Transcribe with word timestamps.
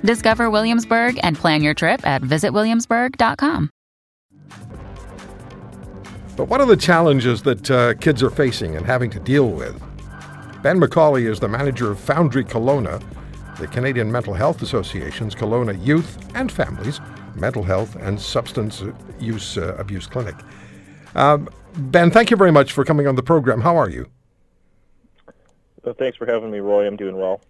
Discover 0.00 0.50
Williamsburg 0.50 1.18
and 1.22 1.36
plan 1.36 1.62
your 1.62 1.74
trip 1.74 2.06
at 2.06 2.22
visitwilliamsburg.com. 2.22 3.70
But 6.36 6.48
what 6.48 6.60
are 6.60 6.66
the 6.66 6.76
challenges 6.76 7.42
that 7.42 7.70
uh, 7.70 7.94
kids 7.94 8.22
are 8.22 8.30
facing 8.30 8.76
and 8.76 8.86
having 8.86 9.10
to 9.10 9.18
deal 9.18 9.48
with? 9.50 9.80
Ben 10.62 10.80
McCauley 10.80 11.28
is 11.28 11.40
the 11.40 11.48
manager 11.48 11.90
of 11.90 11.98
Foundry 12.00 12.44
Kelowna, 12.44 13.02
the 13.58 13.66
Canadian 13.66 14.10
Mental 14.10 14.34
Health 14.34 14.62
Association's 14.62 15.34
Kelowna 15.34 15.84
Youth 15.84 16.16
and 16.36 16.50
Families 16.50 17.00
Mental 17.34 17.62
Health 17.62 17.96
and 17.96 18.20
Substance 18.20 18.82
Use 19.18 19.58
uh, 19.58 19.74
Abuse 19.78 20.06
Clinic. 20.06 20.36
Um, 21.14 21.48
ben, 21.76 22.10
thank 22.10 22.30
you 22.30 22.36
very 22.36 22.52
much 22.52 22.72
for 22.72 22.84
coming 22.84 23.06
on 23.06 23.16
the 23.16 23.22
program. 23.22 23.60
How 23.60 23.76
are 23.76 23.88
you? 23.88 24.08
Well, 25.84 25.94
thanks 25.98 26.16
for 26.16 26.26
having 26.26 26.50
me, 26.50 26.58
Roy. 26.58 26.86
I'm 26.86 26.96
doing 26.96 27.16
well. 27.16 27.40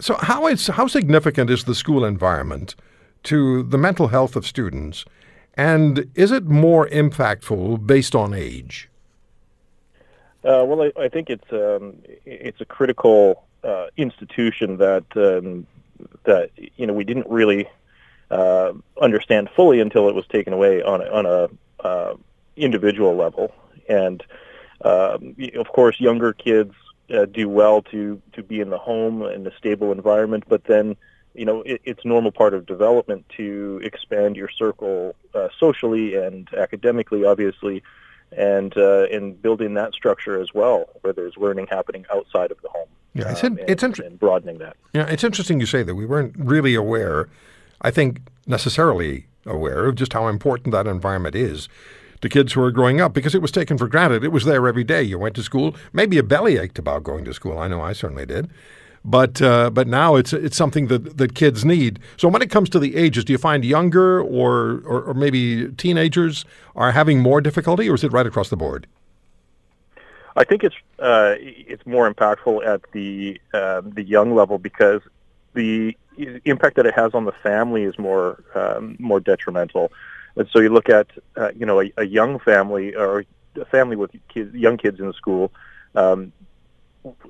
So, 0.00 0.16
how 0.20 0.46
is 0.46 0.68
how 0.68 0.86
significant 0.86 1.50
is 1.50 1.64
the 1.64 1.74
school 1.74 2.04
environment 2.04 2.74
to 3.24 3.62
the 3.62 3.78
mental 3.78 4.08
health 4.08 4.36
of 4.36 4.46
students, 4.46 5.04
and 5.54 6.10
is 6.14 6.32
it 6.32 6.44
more 6.44 6.88
impactful 6.88 7.86
based 7.86 8.14
on 8.14 8.32
age? 8.32 8.88
Uh, 10.44 10.64
well, 10.66 10.82
I, 10.82 10.92
I, 11.00 11.08
think 11.08 11.30
it's 11.30 11.52
um, 11.52 11.98
it's 12.24 12.60
a 12.60 12.64
critical 12.64 13.44
uh, 13.62 13.86
institution 13.96 14.78
that 14.78 15.04
um, 15.14 15.66
that 16.24 16.50
you 16.76 16.86
know 16.86 16.94
we 16.94 17.04
didn't 17.04 17.28
really 17.28 17.68
uh, 18.30 18.72
understand 19.00 19.50
fully 19.54 19.78
until 19.78 20.08
it 20.08 20.14
was 20.14 20.26
taken 20.26 20.52
away 20.52 20.82
on 20.82 21.02
on 21.02 21.26
a 21.26 21.86
uh, 21.86 22.16
individual 22.56 23.14
level, 23.14 23.54
and 23.88 24.22
um, 24.84 25.36
of 25.54 25.68
course, 25.68 26.00
younger 26.00 26.32
kids 26.32 26.74
uh, 27.12 27.26
do 27.26 27.48
well 27.48 27.82
to 27.82 28.20
to 28.32 28.42
be 28.42 28.60
in 28.60 28.70
the 28.70 28.78
home 28.78 29.22
in 29.22 29.46
a 29.46 29.56
stable 29.56 29.92
environment, 29.92 30.44
but 30.48 30.64
then 30.64 30.96
you 31.34 31.44
know 31.44 31.62
it, 31.62 31.80
it's 31.84 32.04
normal 32.04 32.32
part 32.32 32.54
of 32.54 32.66
development 32.66 33.24
to 33.36 33.80
expand 33.82 34.36
your 34.36 34.48
circle 34.48 35.14
uh, 35.34 35.48
socially 35.58 36.14
and 36.14 36.48
academically, 36.54 37.24
obviously, 37.24 37.82
and 38.36 38.76
uh, 38.76 39.04
in 39.10 39.34
building 39.34 39.74
that 39.74 39.92
structure 39.92 40.40
as 40.40 40.48
well, 40.54 40.88
where 41.02 41.12
there's 41.12 41.36
learning 41.36 41.66
happening 41.68 42.04
outside 42.12 42.50
of 42.50 42.60
the 42.62 42.68
home. 42.68 42.88
Yeah, 43.14 43.30
it's 43.30 43.42
in, 43.42 43.52
um, 43.52 43.58
and, 43.58 43.70
it's 43.70 43.82
inter- 43.82 44.04
and 44.04 44.18
broadening 44.18 44.58
that. 44.58 44.76
Yeah, 44.94 45.06
it's 45.06 45.24
interesting 45.24 45.60
you 45.60 45.66
say 45.66 45.82
that. 45.82 45.94
We 45.94 46.06
weren't 46.06 46.34
really 46.38 46.74
aware. 46.74 47.28
I 47.82 47.90
think 47.90 48.20
necessarily 48.46 49.26
aware 49.44 49.86
of 49.86 49.96
just 49.96 50.12
how 50.12 50.28
important 50.28 50.72
that 50.72 50.86
environment 50.86 51.34
is 51.34 51.68
to 52.22 52.28
kids 52.28 52.54
who 52.54 52.62
are 52.62 52.70
growing 52.70 53.00
up 53.00 53.12
because 53.12 53.34
it 53.34 53.42
was 53.42 53.50
taken 53.50 53.76
for 53.76 53.86
granted. 53.86 54.24
It 54.24 54.32
was 54.32 54.44
there 54.44 54.66
every 54.66 54.84
day. 54.84 55.02
You 55.02 55.18
went 55.18 55.34
to 55.34 55.42
school. 55.42 55.76
Maybe 55.92 56.16
a 56.18 56.22
belly 56.22 56.56
ached 56.56 56.78
about 56.78 57.02
going 57.02 57.24
to 57.26 57.34
school. 57.34 57.58
I 57.58 57.68
know 57.68 57.82
I 57.82 57.92
certainly 57.92 58.24
did. 58.24 58.48
But 59.04 59.42
uh, 59.42 59.70
but 59.70 59.88
now 59.88 60.14
it's 60.14 60.32
it's 60.32 60.56
something 60.56 60.86
that, 60.86 61.18
that 61.18 61.34
kids 61.34 61.64
need. 61.64 61.98
So 62.16 62.28
when 62.28 62.40
it 62.40 62.50
comes 62.50 62.70
to 62.70 62.78
the 62.78 62.94
ages, 62.94 63.24
do 63.24 63.32
you 63.32 63.38
find 63.38 63.64
younger 63.64 64.20
or, 64.20 64.80
or, 64.86 65.02
or 65.02 65.14
maybe 65.14 65.72
teenagers 65.72 66.44
are 66.76 66.92
having 66.92 67.18
more 67.18 67.40
difficulty, 67.40 67.90
or 67.90 67.94
is 67.94 68.04
it 68.04 68.12
right 68.12 68.26
across 68.26 68.48
the 68.48 68.56
board? 68.56 68.86
I 70.36 70.44
think 70.44 70.62
it's 70.62 70.76
uh, 71.00 71.34
it's 71.38 71.84
more 71.84 72.08
impactful 72.12 72.64
at 72.64 72.80
the 72.92 73.40
uh, 73.52 73.82
the 73.84 74.04
young 74.04 74.36
level 74.36 74.58
because 74.58 75.02
the 75.54 75.96
impact 76.44 76.76
that 76.76 76.86
it 76.86 76.94
has 76.94 77.12
on 77.12 77.24
the 77.24 77.32
family 77.32 77.82
is 77.82 77.98
more 77.98 78.44
um, 78.54 78.94
more 79.00 79.18
detrimental. 79.18 79.90
And 80.36 80.48
so 80.50 80.60
you 80.60 80.70
look 80.70 80.88
at, 80.88 81.08
uh, 81.36 81.50
you 81.54 81.66
know, 81.66 81.80
a, 81.80 81.92
a, 81.96 82.04
young 82.04 82.38
family 82.38 82.94
or 82.94 83.24
a 83.56 83.64
family 83.66 83.96
with 83.96 84.10
kids, 84.28 84.54
young 84.54 84.78
kids 84.78 84.98
in 85.00 85.12
school. 85.12 85.52
Um, 85.94 86.32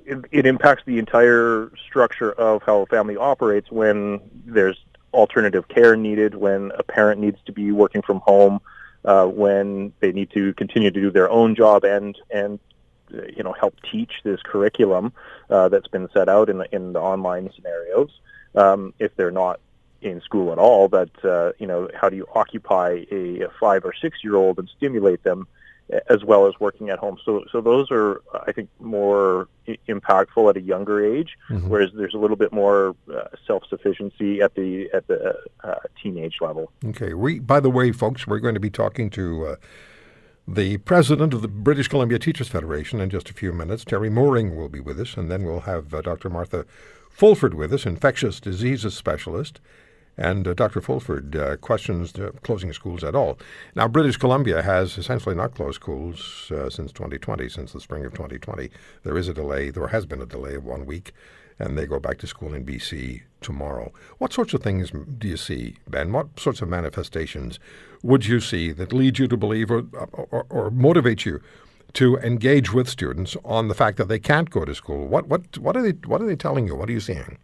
it, 0.04 0.24
it, 0.30 0.46
impacts 0.46 0.84
the 0.86 0.98
entire 0.98 1.72
structure 1.88 2.32
of 2.32 2.62
how 2.62 2.82
a 2.82 2.86
family 2.86 3.16
operates 3.16 3.70
when 3.70 4.20
there's 4.44 4.78
alternative 5.12 5.66
care 5.68 5.96
needed, 5.96 6.34
when 6.34 6.72
a 6.78 6.82
parent 6.82 7.20
needs 7.20 7.38
to 7.46 7.52
be 7.52 7.72
working 7.72 8.02
from 8.02 8.20
home, 8.20 8.60
uh, 9.04 9.26
when 9.26 9.92
they 10.00 10.12
need 10.12 10.30
to 10.30 10.52
continue 10.54 10.90
to 10.90 11.00
do 11.00 11.10
their 11.10 11.28
own 11.30 11.54
job 11.54 11.84
and 11.84 12.16
and 12.30 12.58
uh, 13.14 13.22
you 13.34 13.42
know 13.42 13.52
help 13.52 13.74
teach 13.90 14.12
this 14.24 14.40
curriculum 14.42 15.12
uh, 15.50 15.68
that's 15.68 15.88
been 15.88 16.08
set 16.12 16.28
out 16.28 16.48
in 16.48 16.58
the, 16.58 16.74
in 16.74 16.92
the 16.92 17.00
online 17.00 17.50
scenarios. 17.54 18.10
Um, 18.54 18.94
if 18.98 19.14
they're 19.16 19.30
not 19.30 19.60
in 20.02 20.20
school 20.20 20.52
at 20.52 20.58
all, 20.58 20.88
but 20.88 21.10
uh, 21.24 21.52
you 21.58 21.66
know, 21.66 21.88
how 21.94 22.08
do 22.08 22.16
you 22.16 22.26
occupy 22.34 23.04
a, 23.10 23.42
a 23.42 23.48
five 23.60 23.84
or 23.84 23.94
six 24.00 24.18
year 24.22 24.36
old 24.36 24.58
and 24.58 24.68
stimulate 24.76 25.22
them 25.22 25.46
as 26.08 26.24
well 26.24 26.46
as 26.46 26.54
working 26.58 26.90
at 26.90 26.98
home? 26.98 27.18
So, 27.24 27.44
so 27.50 27.60
those 27.60 27.90
are, 27.90 28.22
I 28.46 28.52
think, 28.52 28.68
more 28.80 29.48
impactful 29.88 30.48
at 30.50 30.56
a 30.56 30.60
younger 30.60 31.04
age, 31.04 31.36
mm-hmm. 31.50 31.68
whereas 31.68 31.90
there's 31.94 32.14
a 32.14 32.18
little 32.18 32.36
bit 32.36 32.52
more 32.52 32.94
uh, 33.12 33.24
self 33.46 33.64
sufficiency 33.68 34.40
at 34.40 34.54
the 34.54 34.90
at 34.92 35.06
the 35.06 35.36
uh, 35.62 35.74
teenage 36.02 36.36
level. 36.40 36.72
Okay. 36.84 37.14
We, 37.14 37.38
by 37.38 37.60
the 37.60 37.70
way, 37.70 37.92
folks, 37.92 38.26
we're 38.26 38.40
going 38.40 38.54
to 38.54 38.60
be 38.60 38.70
talking 38.70 39.10
to. 39.10 39.46
Uh, 39.46 39.56
the 40.48 40.76
president 40.78 41.32
of 41.32 41.40
the 41.40 41.46
British 41.46 41.86
Columbia 41.86 42.18
Teachers 42.18 42.48
Federation 42.48 43.00
in 43.00 43.10
just 43.10 43.30
a 43.30 43.32
few 43.32 43.52
minutes. 43.52 43.84
Teri 43.84 44.10
Mooring 44.10 44.56
will 44.56 44.68
be 44.68 44.80
with 44.80 44.98
us, 44.98 45.16
and 45.16 45.30
then 45.30 45.44
we'll 45.44 45.60
have 45.60 45.94
uh, 45.94 46.00
Dr. 46.02 46.28
Martha 46.28 46.66
Fulford 47.08 47.54
with 47.54 47.72
us, 47.72 47.86
infectious 47.86 48.40
diseases 48.40 48.94
specialist, 48.94 49.60
and 50.16 50.46
uh, 50.46 50.54
Dr. 50.54 50.80
Fulford 50.80 51.34
uh, 51.36 51.56
questions 51.56 52.12
closing 52.42 52.72
schools 52.72 53.02
at 53.02 53.14
all. 53.14 53.38
Now, 53.74 53.88
British 53.88 54.16
Columbia 54.16 54.62
has 54.62 54.98
essentially 54.98 55.34
not 55.34 55.54
closed 55.54 55.76
schools 55.76 56.50
uh, 56.54 56.68
since 56.68 56.92
2020, 56.92 57.48
since 57.48 57.72
the 57.72 57.80
spring 57.80 58.04
of 58.04 58.12
2020. 58.12 58.70
There 59.04 59.16
is 59.16 59.28
a 59.28 59.34
delay, 59.34 59.70
there 59.70 59.88
has 59.88 60.06
been 60.06 60.20
a 60.20 60.26
delay 60.26 60.54
of 60.54 60.64
one 60.64 60.86
week, 60.86 61.12
and 61.58 61.78
they 61.78 61.86
go 61.86 62.00
back 62.00 62.18
to 62.18 62.26
school 62.26 62.54
in 62.54 62.64
BC 62.64 63.22
tomorrow. 63.40 63.92
What 64.18 64.32
sorts 64.32 64.54
of 64.54 64.62
things 64.62 64.90
do 65.18 65.28
you 65.28 65.36
see, 65.36 65.76
Ben? 65.88 66.12
What 66.12 66.38
sorts 66.38 66.62
of 66.62 66.68
manifestations 66.68 67.58
would 68.02 68.26
you 68.26 68.40
see 68.40 68.72
that 68.72 68.92
lead 68.92 69.18
you 69.18 69.28
to 69.28 69.36
believe 69.36 69.70
or, 69.70 69.84
or, 70.12 70.46
or 70.48 70.70
motivate 70.70 71.24
you 71.24 71.40
to 71.94 72.16
engage 72.18 72.72
with 72.72 72.88
students 72.88 73.36
on 73.44 73.68
the 73.68 73.74
fact 73.74 73.98
that 73.98 74.08
they 74.08 74.18
can't 74.18 74.50
go 74.50 74.64
to 74.64 74.74
school? 74.74 75.06
What, 75.06 75.28
what, 75.28 75.58
what, 75.58 75.76
are, 75.76 75.82
they, 75.82 75.92
what 76.06 76.20
are 76.20 76.26
they 76.26 76.36
telling 76.36 76.66
you? 76.66 76.74
What 76.74 76.88
are 76.88 76.92
you 76.92 77.00
seeing? 77.00 77.38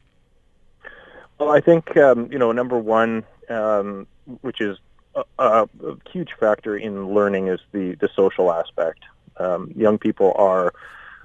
Well, 1.39 1.51
I 1.51 1.61
think 1.61 1.97
um, 1.97 2.31
you 2.33 2.39
know 2.39 2.53
number 2.53 2.79
one, 2.79 3.25
um, 3.49 4.07
which 4.41 4.61
is 4.61 4.79
a, 5.15 5.25
a, 5.39 5.69
huge 6.11 6.31
factor 6.39 6.77
in 6.77 7.15
learning, 7.15 7.49
is 7.49 7.61
the 7.73 7.95
the 7.95 8.09
social 8.15 8.53
aspect. 8.53 9.05
Um, 9.37 9.73
young 9.77 9.99
people 9.99 10.33
are, 10.37 10.75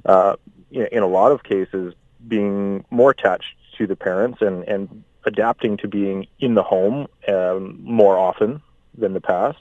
uh, 0.06 0.35
in 0.72 1.02
a 1.02 1.07
lot 1.07 1.31
of 1.31 1.44
cases, 1.44 1.96
being 2.28 2.85
more 2.91 3.12
attached 3.12 3.56
to 3.78 3.88
the 3.88 3.96
parents 3.96 4.41
and 4.41 4.63
and 4.66 5.03
adapting 5.25 5.78
to 5.78 5.88
being 5.88 6.28
in 6.40 6.53
the 6.53 6.63
home 6.63 7.07
um, 7.28 7.79
more 7.81 8.18
often 8.18 8.62
than 8.96 9.13
the 9.13 9.22
past. 9.22 9.59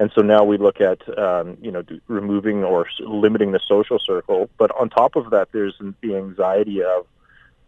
And 0.00 0.10
so 0.14 0.20
now 0.20 0.44
we 0.44 0.58
look 0.58 0.80
at 0.80 1.00
um, 1.18 1.56
you 1.62 1.70
know 1.70 1.82
removing 2.06 2.64
or 2.64 2.86
limiting 3.00 3.52
the 3.52 3.60
social 3.66 3.98
circle, 3.98 4.50
but 4.58 4.70
on 4.78 4.90
top 4.90 5.16
of 5.16 5.30
that, 5.30 5.52
there's 5.52 5.80
the 6.02 6.16
anxiety 6.16 6.82
of 6.82 7.06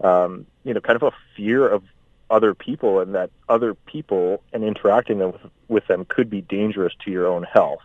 um, 0.02 0.46
you 0.64 0.74
know 0.74 0.80
kind 0.80 0.96
of 0.96 1.02
a 1.04 1.12
fear 1.34 1.66
of 1.66 1.82
other 2.30 2.54
people 2.54 3.00
and 3.00 3.14
that 3.14 3.30
other 3.48 3.74
people 3.74 4.42
and 4.52 4.64
interacting 4.64 5.18
with, 5.18 5.40
with 5.68 5.86
them 5.86 6.04
could 6.04 6.28
be 6.28 6.42
dangerous 6.42 6.92
to 7.04 7.10
your 7.10 7.26
own 7.26 7.42
health. 7.42 7.80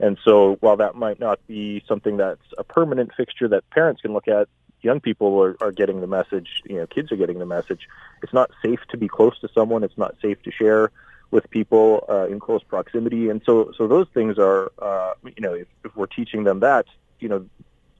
And 0.00 0.18
so 0.24 0.56
while 0.60 0.76
that 0.78 0.94
might 0.94 1.20
not 1.20 1.38
be 1.46 1.82
something 1.86 2.16
that's 2.16 2.42
a 2.58 2.64
permanent 2.64 3.12
fixture 3.16 3.48
that 3.48 3.68
parents 3.70 4.02
can 4.02 4.12
look 4.12 4.26
at, 4.26 4.48
young 4.80 5.00
people 5.00 5.40
are, 5.40 5.56
are 5.60 5.72
getting 5.72 6.00
the 6.00 6.06
message, 6.06 6.48
you 6.64 6.76
know, 6.76 6.86
kids 6.86 7.12
are 7.12 7.16
getting 7.16 7.38
the 7.38 7.46
message. 7.46 7.88
It's 8.22 8.32
not 8.32 8.50
safe 8.64 8.80
to 8.90 8.96
be 8.96 9.08
close 9.08 9.38
to 9.40 9.48
someone. 9.54 9.84
It's 9.84 9.98
not 9.98 10.16
safe 10.20 10.42
to 10.42 10.50
share 10.50 10.90
with 11.30 11.48
people 11.50 12.04
uh, 12.08 12.26
in 12.26 12.40
close 12.40 12.62
proximity. 12.62 13.28
And 13.28 13.40
so, 13.46 13.72
so 13.76 13.86
those 13.86 14.08
things 14.12 14.38
are, 14.38 14.72
uh, 14.78 15.14
you 15.24 15.40
know, 15.40 15.54
if, 15.54 15.68
if 15.84 15.96
we're 15.96 16.06
teaching 16.06 16.44
them 16.44 16.60
that, 16.60 16.86
you 17.20 17.28
know, 17.28 17.46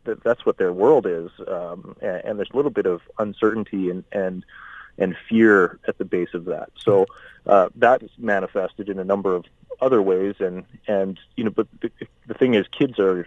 that 0.04 0.22
that's 0.24 0.44
what 0.44 0.58
their 0.58 0.72
world 0.72 1.06
is. 1.06 1.30
Um, 1.46 1.96
and, 2.02 2.24
and 2.24 2.38
there's 2.38 2.50
a 2.52 2.56
little 2.56 2.70
bit 2.70 2.86
of 2.86 3.00
uncertainty 3.18 3.90
and, 3.90 4.04
and 4.10 4.44
and 4.98 5.16
fear 5.28 5.78
at 5.88 5.98
the 5.98 6.04
base 6.04 6.34
of 6.34 6.44
that. 6.46 6.70
So 6.78 7.06
uh, 7.46 7.68
that 7.76 8.02
is 8.02 8.10
manifested 8.18 8.88
in 8.88 8.98
a 8.98 9.04
number 9.04 9.34
of 9.34 9.44
other 9.80 10.00
ways, 10.00 10.36
and 10.38 10.64
and 10.86 11.18
you 11.36 11.44
know, 11.44 11.50
but 11.50 11.66
the, 11.80 11.90
the 12.26 12.34
thing 12.34 12.54
is, 12.54 12.66
kids 12.68 12.98
are 12.98 13.26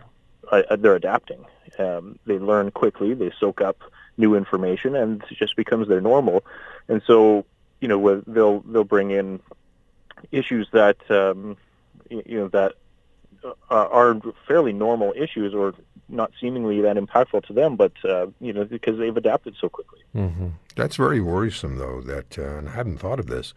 uh, 0.51 0.75
they're 0.77 0.95
adapting. 0.95 1.45
Um, 1.77 2.19
they 2.25 2.39
learn 2.39 2.71
quickly. 2.71 3.13
They 3.13 3.31
soak 3.39 3.61
up 3.61 3.77
new 4.17 4.35
information, 4.35 4.95
and 4.95 5.21
it 5.29 5.37
just 5.37 5.55
becomes 5.55 5.87
their 5.87 6.01
normal. 6.01 6.45
And 6.87 7.01
so, 7.05 7.45
you 7.81 7.87
know, 7.87 8.21
they'll 8.27 8.61
they'll 8.61 8.83
bring 8.83 9.11
in 9.11 9.41
issues 10.31 10.67
that 10.71 10.97
um, 11.11 11.57
you 12.09 12.39
know 12.39 12.47
that 12.49 12.73
uh, 13.45 13.53
are 13.69 14.19
fairly 14.47 14.73
normal 14.73 15.13
issues 15.15 15.53
or 15.53 15.73
not 16.07 16.31
seemingly 16.39 16.81
that 16.81 16.97
impactful 16.97 17.45
to 17.47 17.53
them, 17.53 17.75
but 17.75 17.93
uh, 18.03 18.27
you 18.39 18.53
know 18.53 18.65
because 18.65 18.97
they've 18.97 19.15
adapted 19.15 19.55
so 19.59 19.69
quickly. 19.69 19.99
Mm-hmm. 20.15 20.49
That's 20.75 20.95
very 20.95 21.19
worrisome, 21.19 21.77
though. 21.77 22.01
That 22.01 22.37
uh, 22.37 22.57
and 22.57 22.69
I 22.69 22.73
hadn't 22.73 22.97
thought 22.97 23.19
of 23.19 23.27
this, 23.27 23.53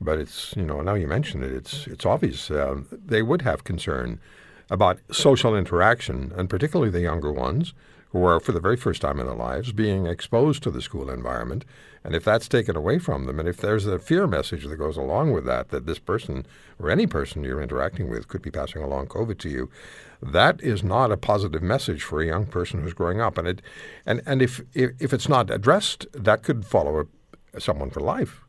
but 0.00 0.18
it's 0.18 0.54
you 0.56 0.64
know 0.64 0.80
now 0.80 0.94
you 0.94 1.06
mention 1.06 1.42
it, 1.42 1.52
it's 1.52 1.86
it's 1.86 2.06
obvious 2.06 2.50
uh, 2.50 2.82
they 2.92 3.22
would 3.22 3.42
have 3.42 3.64
concern 3.64 4.20
about 4.70 4.98
social 5.10 5.56
interaction, 5.56 6.32
and 6.36 6.48
particularly 6.48 6.90
the 6.90 7.00
younger 7.00 7.32
ones 7.32 7.74
who 8.12 8.24
are 8.24 8.38
for 8.40 8.52
the 8.52 8.60
very 8.60 8.76
first 8.76 9.00
time 9.00 9.18
in 9.18 9.26
their 9.26 9.34
lives 9.34 9.72
being 9.72 10.06
exposed 10.06 10.62
to 10.62 10.70
the 10.70 10.82
school 10.82 11.10
environment. 11.10 11.64
And 12.04 12.14
if 12.14 12.24
that's 12.24 12.46
taken 12.46 12.76
away 12.76 12.98
from 12.98 13.24
them, 13.24 13.38
and 13.38 13.48
if 13.48 13.56
there's 13.56 13.86
a 13.86 13.98
fear 13.98 14.26
message 14.26 14.64
that 14.66 14.76
goes 14.76 14.98
along 14.98 15.32
with 15.32 15.46
that, 15.46 15.70
that 15.70 15.86
this 15.86 15.98
person 15.98 16.44
or 16.78 16.90
any 16.90 17.06
person 17.06 17.42
you're 17.42 17.62
interacting 17.62 18.10
with 18.10 18.28
could 18.28 18.42
be 18.42 18.50
passing 18.50 18.82
along 18.82 19.06
COVID 19.06 19.38
to 19.38 19.48
you, 19.48 19.70
that 20.20 20.60
is 20.60 20.84
not 20.84 21.10
a 21.10 21.16
positive 21.16 21.62
message 21.62 22.02
for 22.02 22.20
a 22.20 22.26
young 22.26 22.44
person 22.44 22.82
who's 22.82 22.92
growing 22.92 23.20
up. 23.20 23.38
And 23.38 23.48
it, 23.48 23.62
and 24.04 24.20
and 24.26 24.42
if 24.42 24.60
if, 24.74 24.90
if 25.00 25.12
it's 25.12 25.28
not 25.28 25.50
addressed, 25.50 26.06
that 26.12 26.42
could 26.42 26.66
follow 26.66 27.06
a, 27.54 27.60
someone 27.60 27.90
for 27.90 28.00
life. 28.00 28.42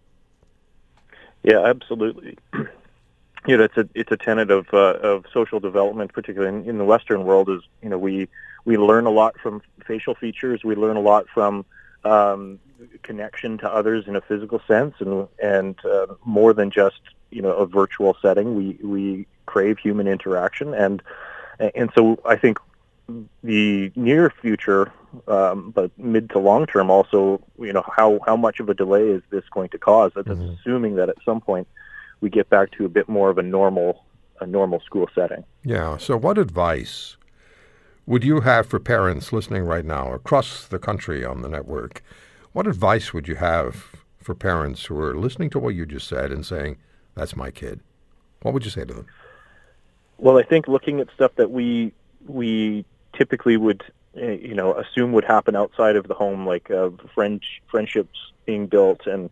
Yeah, 1.44 1.64
absolutely. 1.66 2.38
you 3.46 3.58
know, 3.58 3.64
it's 3.64 3.78
a 3.78 3.88
it's 3.94 4.12
a 4.12 4.18
tenet 4.18 4.52
of 4.52 4.68
uh, 4.74 4.98
of 5.02 5.26
social 5.34 5.60
development, 5.60 6.14
particularly 6.14 6.58
in, 6.58 6.70
in 6.70 6.78
the 6.78 6.86
Western 6.86 7.26
world. 7.26 7.50
Is 7.50 7.62
you 7.82 7.90
know 7.90 7.98
we 7.98 8.30
we 8.66 8.78
learn 8.78 9.06
a 9.06 9.10
lot 9.10 9.40
from 9.40 9.62
facial 9.86 10.16
features. 10.16 10.64
We 10.64 10.76
learn 10.76 10.96
a 10.96 11.02
lot 11.02 11.28
from 11.34 11.66
um, 12.06 12.60
connection 13.02 13.58
to 13.60 13.72
others 13.72 14.08
in 14.08 14.16
a 14.16 14.22
physical 14.22 14.62
sense, 14.68 14.96
and 15.00 15.28
and 15.42 15.76
uh, 15.86 16.08
more 16.26 16.54
than 16.54 16.72
just 16.72 17.02
you 17.32 17.42
know 17.42 17.52
a 17.52 17.66
virtual 17.66 18.16
setting. 18.22 18.56
We 18.56 18.78
we 18.82 19.28
crave 19.46 19.78
human 19.78 20.08
interaction, 20.08 20.74
and 20.74 21.02
and 21.60 21.92
so 21.96 22.20
I 22.26 22.38
think 22.38 22.60
the 23.44 23.92
near 23.96 24.30
future, 24.30 24.94
um, 25.28 25.72
but 25.72 25.92
mid 25.98 26.30
to 26.30 26.40
long 26.40 26.66
term, 26.66 26.90
also 26.90 27.42
you 27.60 27.74
know 27.74 27.84
how 27.96 28.20
how 28.26 28.38
much 28.38 28.60
of 28.60 28.70
a 28.70 28.74
delay 28.74 29.08
is 29.10 29.22
this 29.30 29.44
going 29.52 29.70
to 29.70 29.78
cause? 29.78 30.12
That's 30.16 30.28
mm-hmm. 30.28 30.54
assuming 30.54 30.96
that 30.96 31.10
at 31.10 31.18
some 31.26 31.42
point 31.42 31.68
we 32.24 32.30
get 32.30 32.50
back 32.50 32.72
to 32.72 32.86
a 32.86 32.90
bit 32.90 33.10
more 33.10 33.30
of 33.30 33.38
a 33.38 33.44
normal 33.44 34.06
a 34.40 34.48
normal 34.48 34.80
school 34.80 35.08
setting. 35.14 35.44
Yeah. 35.64 35.98
So, 35.98 36.18
what 36.18 36.38
advice 36.38 37.18
would 38.06 38.24
you 38.24 38.40
have 38.42 38.66
for 38.66 38.80
parents 38.80 39.32
listening 39.32 39.64
right 39.64 39.86
now 39.86 40.14
across 40.14 40.66
the 40.66 40.80
country 40.80 41.24
on 41.24 41.42
the 41.42 41.50
network? 41.50 42.02
What 42.54 42.66
advice 42.66 43.14
would 43.14 43.28
you 43.28 43.36
have 43.36 43.88
for 44.18 44.34
parents 44.34 44.86
who 44.86 44.98
are 45.00 45.16
listening 45.16 45.50
to 45.52 45.60
what 45.60 45.76
you 45.76 45.86
just 45.86 46.08
said 46.08 46.32
and 46.32 46.46
saying, 46.46 46.78
"That's 47.14 47.36
my 47.36 47.52
kid"? 47.52 47.82
What 48.42 48.54
would 48.54 48.64
you 48.64 48.72
say 48.72 48.86
to 48.86 48.94
them? 48.94 49.08
Well, 50.18 50.38
I 50.38 50.44
think 50.44 50.68
looking 50.70 51.02
at 51.02 51.08
stuff 51.14 51.34
that 51.36 51.52
we 51.52 51.92
we 52.26 52.86
typically 53.12 53.58
would 53.58 53.84
eh, 54.16 54.38
you 54.42 54.56
know 54.56 54.74
assume 54.76 55.12
would 55.12 55.26
happen 55.26 55.58
outside 55.58 55.98
of 55.98 56.08
the 56.08 56.14
home, 56.14 56.48
like 56.48 56.72
uh, 56.72 56.90
friend 57.14 57.44
friendships 57.68 58.18
being 58.46 58.68
built 58.68 59.08
and 59.08 59.30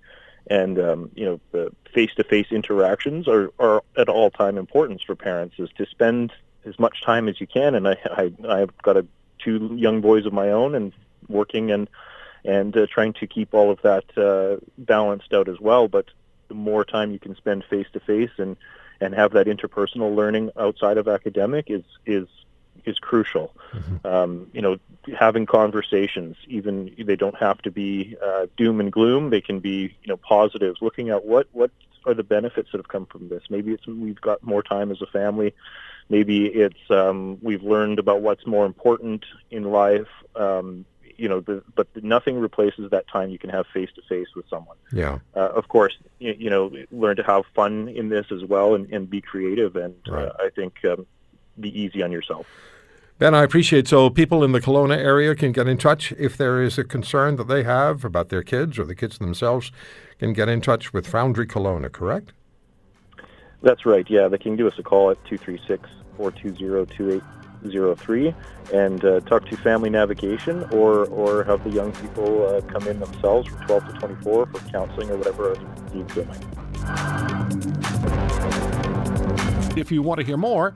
and 0.48 0.80
um, 0.80 1.12
you 1.16 1.26
know 1.26 1.40
the 1.52 1.72
face-to-face 1.94 2.48
interactions 2.52 3.28
are, 3.28 3.52
are 3.60 3.84
at 3.98 4.10
all 4.10 4.32
time 4.32 4.58
importance 4.58 5.02
for 5.04 5.16
parents 5.16 5.56
is 5.60 5.70
to 5.78 5.86
spend 5.86 6.32
as 6.66 6.78
much 6.80 7.02
time 7.04 7.28
as 7.28 7.40
you 7.42 7.48
can. 7.48 7.76
And 7.76 7.88
I, 7.88 7.98
I 8.06 8.32
I've 8.48 8.78
got 8.82 8.98
a, 8.98 9.06
two 9.40 9.76
young 9.76 10.02
boys 10.02 10.26
of 10.26 10.34
my 10.34 10.50
own, 10.50 10.76
and 10.76 10.94
working 11.28 11.72
and 11.72 11.90
and 12.44 12.76
uh, 12.76 12.88
trying 12.88 13.14
to 13.14 13.28
keep 13.28 13.54
all 13.54 13.70
of 13.72 13.82
that 13.84 14.06
uh, 14.18 14.64
balanced 14.78 15.34
out 15.34 15.48
as 15.48 15.60
well. 15.60 15.88
But 15.88 16.06
the 16.48 16.56
more 16.56 16.84
time 16.84 17.12
you 17.12 17.20
can 17.20 17.36
spend 17.36 17.64
face 17.66 17.88
to 17.94 18.00
face 18.00 18.32
and 18.38 18.58
and 19.00 19.16
have 19.16 19.32
that 19.34 19.48
interpersonal 19.48 20.16
learning 20.16 20.52
outside 20.58 20.98
of 20.98 21.08
academic 21.08 21.66
is 21.70 21.84
is 22.06 22.28
is 22.86 23.00
crucial. 23.00 23.54
Mm-hmm. 23.74 24.08
Um, 24.08 24.48
you 24.54 24.62
know, 24.62 24.78
having 25.18 25.46
conversations, 25.46 26.36
even 26.48 26.94
they 26.98 27.16
don't 27.16 27.38
have 27.38 27.62
to 27.64 27.72
be 27.72 28.16
uh, 28.24 28.48
doom 28.58 28.80
and 28.80 28.92
gloom. 28.92 29.30
They 29.30 29.42
can 29.42 29.60
be 29.60 29.96
you 30.04 30.08
know 30.08 30.18
positives. 30.18 30.82
Looking 30.82 31.10
at 31.10 31.26
what 31.26 31.48
what 31.52 31.72
are 32.06 32.14
the 32.14 32.24
benefits 32.24 32.70
that 32.72 32.80
have 32.80 32.88
come 32.88 33.06
from 33.06 33.30
this. 33.30 33.44
Maybe 33.50 33.74
it's 33.74 33.86
we've 33.86 34.22
got 34.22 34.44
more 34.44 34.64
time 34.64 34.92
as 34.92 35.02
a 35.02 35.08
family 35.08 35.54
maybe 36.12 36.46
it's 36.48 36.92
um, 36.92 37.40
we've 37.42 37.64
learned 37.64 37.98
about 37.98 38.22
what's 38.22 38.46
more 38.46 38.66
important 38.66 39.26
in 39.50 39.64
life. 39.64 40.10
Um, 40.36 40.86
you 41.18 41.30
know, 41.30 41.40
the, 41.40 41.64
but 41.76 41.88
nothing 42.04 42.40
replaces 42.40 42.90
that 42.92 43.08
time 43.08 43.30
you 43.30 43.40
can 43.40 43.50
have 43.50 43.66
face 43.74 43.90
to 43.96 44.02
face 44.10 44.28
with 44.36 44.46
someone. 44.50 44.78
Yeah. 44.92 45.20
Uh, 45.36 45.50
of 45.50 45.68
course, 45.68 45.96
you, 46.20 46.36
you, 46.38 46.50
know, 46.50 46.72
learn 46.92 47.16
to 47.18 47.24
have 47.24 47.44
fun 47.56 47.90
in 47.90 48.10
this 48.10 48.26
as 48.32 48.44
well 48.44 48.76
and, 48.76 48.92
and 48.92 49.10
be 49.10 49.22
creative, 49.22 49.76
and 49.76 49.96
uh, 50.10 50.14
right. 50.14 50.28
uh, 50.28 50.34
I 50.40 50.50
think 50.50 50.74
um, 50.86 51.06
be 51.60 51.80
easy 51.80 52.02
on 52.02 52.12
yourself. 52.12 52.48
Ben, 53.20 53.36
I 53.36 53.44
appreciate 53.44 53.88
so 53.88 54.10
people 54.10 54.44
in 54.44 54.52
the 54.52 54.60
Kelowna 54.60 54.98
area 54.98 55.36
can 55.36 55.52
get 55.52 55.68
in 55.68 55.78
touch 55.78 56.12
if 56.14 56.36
there 56.36 56.62
is 56.62 56.80
a 56.80 56.84
concern 56.84 57.36
that 57.36 57.48
they 57.48 57.64
have 57.64 58.04
about 58.04 58.30
their 58.30 58.42
kids 58.42 58.80
or 58.80 58.86
the 58.86 58.96
kids 58.96 59.20
themselves 59.20 59.72
can 60.18 60.34
get 60.34 60.50
in 60.50 60.60
touch 60.60 60.92
with 60.92 61.06
Foundry 61.06 61.46
Kelowna, 61.46 61.92
correct? 61.92 62.34
That's 63.62 63.86
right. 63.86 64.10
Yeah, 64.10 64.28
they 64.28 64.40
can 64.40 64.56
give 64.56 64.66
us 64.66 64.80
a 64.80 64.84
call 64.84 65.12
at 65.12 65.24
236 65.26 65.88
420-2803 66.18 68.36
and 68.74 69.06
uh, 69.06 69.20
talk 69.22 69.48
to 69.50 69.58
Family 69.58 69.90
Navigation 69.90 70.64
or, 70.72 71.06
or 71.06 71.44
have 71.44 71.64
the 71.64 71.70
young 71.70 71.92
people 71.94 72.48
uh, 72.48 72.62
come 72.62 72.88
in 72.88 73.00
themselves 73.00 73.50
from 73.50 73.68
12 73.68 73.88
to 73.88 73.94
24 74.00 74.48
for 74.48 74.60
counseling 74.72 75.10
or 75.10 75.18
whatever 75.18 75.56
needs 75.94 76.14
they 76.16 76.26
might. 76.26 76.44
If 79.78 79.92
you 79.92 80.02
want 80.02 80.20
to 80.20 80.26
hear 80.26 80.38
more, 80.38 80.76